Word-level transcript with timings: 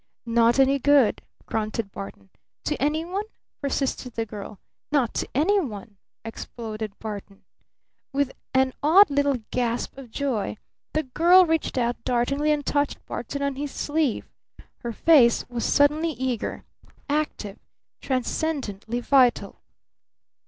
"Not 0.25 0.57
any 0.57 0.79
good!" 0.79 1.21
grunted 1.45 1.91
Barton. 1.91 2.31
"To 2.63 2.75
any 2.81 3.05
one?" 3.05 3.25
persisted 3.61 4.13
the 4.15 4.25
girl. 4.25 4.59
"Not 4.91 5.13
to 5.13 5.27
any 5.35 5.59
one!" 5.59 5.97
exploded 6.25 6.97
Barton. 6.97 7.43
With 8.11 8.31
an 8.51 8.73
odd 8.81 9.11
little 9.11 9.37
gasp 9.51 9.95
of 9.99 10.09
joy 10.09 10.57
the 10.93 11.03
girl 11.03 11.45
reached 11.45 11.77
out 11.77 12.03
dartingly 12.03 12.51
and 12.51 12.65
touched 12.65 13.05
Barton 13.05 13.43
on 13.43 13.57
his 13.57 13.69
sleeve. 13.71 14.27
Her 14.79 14.91
face 14.91 15.47
was 15.49 15.63
suddenly 15.65 16.13
eager, 16.13 16.63
active, 17.07 17.59
transcendently 18.01 19.01
vital. 19.01 19.61